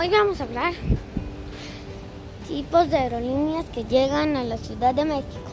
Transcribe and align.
Hoy 0.00 0.08
vamos 0.08 0.40
a 0.40 0.44
hablar 0.44 0.72
tipos 2.48 2.88
de 2.88 2.96
aerolíneas 2.96 3.66
que 3.66 3.84
llegan 3.84 4.34
a 4.34 4.44
la 4.44 4.56
Ciudad 4.56 4.94
de 4.94 5.04
México. 5.04 5.50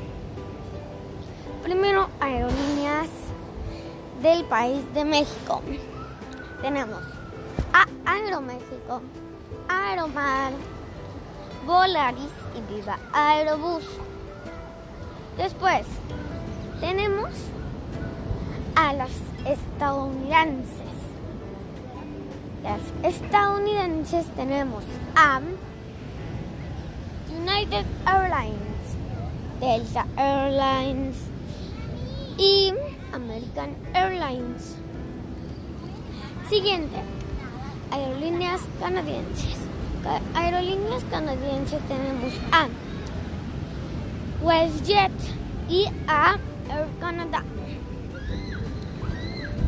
Primero, 1.63 2.07
aerolíneas 2.21 3.09
del 4.21 4.45
país 4.45 4.81
de 4.93 5.03
México. 5.03 5.61
Tenemos 6.61 7.01
a 7.73 7.87
Aeroméxico, 8.09 9.01
Aeromar, 9.67 10.53
Volaris 11.65 12.31
y 12.55 12.73
Viva 12.73 12.99
Aerobús. 13.11 13.83
Después, 15.35 15.85
tenemos 16.79 17.31
a 18.77 18.93
las 18.93 19.11
estadounidenses. 19.45 21.06
Las 22.63 22.81
estadounidenses 23.03 24.25
tenemos 24.35 24.83
a 25.15 25.39
United 27.29 27.85
Airlines, 28.05 28.57
Delta 29.59 30.05
Airlines 30.17 31.15
y 32.37 32.73
American 33.13 33.75
Airlines. 33.93 34.75
Siguiente, 36.49 36.97
aerolíneas 37.91 38.61
canadienses. 38.79 39.57
Aerolíneas 40.33 41.03
canadienses 41.11 41.79
tenemos 41.87 42.33
a 42.51 42.67
WestJet 44.43 45.11
y 45.69 45.85
a 46.07 46.37
Air 46.69 46.87
Canada. 46.99 47.43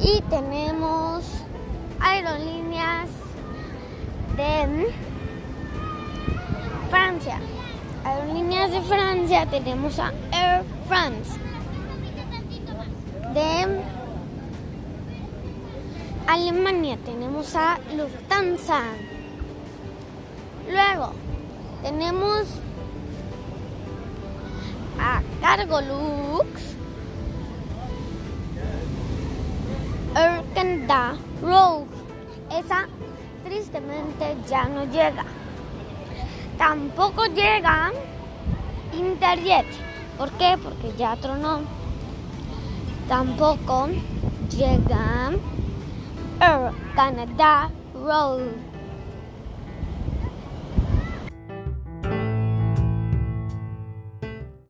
Y 0.02 0.22
tenemos 0.30 1.39
aerolíneas 2.02 3.10
de 4.36 4.94
Francia. 6.90 7.40
Aerolíneas 8.06 8.72
de 8.72 8.82
Francia 8.82 9.46
tenemos 9.46 10.00
a 10.00 10.14
Air 10.32 10.64
France. 10.88 11.40
De 13.34 13.82
Alemania 16.28 16.98
tenemos 17.06 17.56
a 17.56 17.80
Lufthansa. 17.96 18.82
Luego 20.70 21.14
tenemos 21.82 22.48
a 25.00 25.22
Cargolux. 25.42 26.76
Air 30.16 30.44
Canada 30.54 31.18
Rogue. 31.42 31.89
Tristemente 33.44 34.36
ya 34.50 34.66
no 34.66 34.84
llega. 34.84 35.24
Tampoco 36.58 37.26
llega 37.28 37.92
Interjet. 38.94 39.66
¿Por 40.18 40.30
qué? 40.32 40.58
Porque 40.62 40.94
ya 40.98 41.16
tronó. 41.16 41.62
Tampoco 43.08 43.88
llega 44.50 45.32
Air 46.42 46.72
Canada 46.96 47.72
Rogue. 47.94 48.69